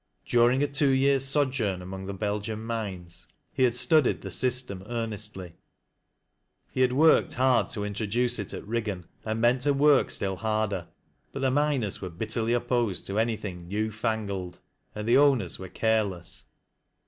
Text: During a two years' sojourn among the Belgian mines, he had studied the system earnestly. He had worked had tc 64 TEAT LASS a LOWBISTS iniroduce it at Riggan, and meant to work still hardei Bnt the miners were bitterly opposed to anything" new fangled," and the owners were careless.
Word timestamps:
During 0.25 0.63
a 0.63 0.67
two 0.67 0.89
years' 0.89 1.25
sojourn 1.25 1.79
among 1.79 2.07
the 2.07 2.13
Belgian 2.15 2.63
mines, 2.63 3.27
he 3.53 3.61
had 3.65 3.75
studied 3.75 4.21
the 4.23 4.31
system 4.31 4.83
earnestly. 4.87 5.53
He 6.71 6.81
had 6.81 6.91
worked 6.93 7.33
had 7.33 7.65
tc 7.65 7.65
64 7.65 7.65
TEAT 7.65 7.65
LASS 7.67 7.75
a 7.75 7.79
LOWBISTS 7.79 8.07
iniroduce 8.09 8.39
it 8.39 8.53
at 8.55 8.67
Riggan, 8.67 9.05
and 9.25 9.41
meant 9.41 9.61
to 9.61 9.73
work 9.75 10.09
still 10.09 10.37
hardei 10.37 10.87
Bnt 11.35 11.41
the 11.41 11.51
miners 11.51 12.01
were 12.01 12.09
bitterly 12.09 12.53
opposed 12.53 13.05
to 13.05 13.19
anything" 13.19 13.67
new 13.67 13.91
fangled," 13.91 14.57
and 14.95 15.07
the 15.07 15.19
owners 15.19 15.59
were 15.59 15.69
careless. 15.69 16.45